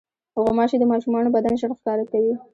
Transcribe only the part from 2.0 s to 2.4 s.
کوي.